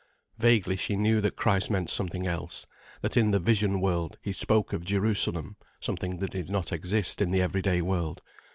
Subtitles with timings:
[0.39, 2.65] Vaguely she knew that Christ meant something else:
[3.01, 7.29] that in the vision world He spoke of Jerusalem, something that did not exist in
[7.29, 8.23] the everyday world.